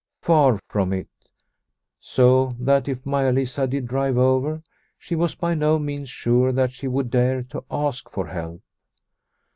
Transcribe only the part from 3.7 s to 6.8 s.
drive over, she was by no means sure that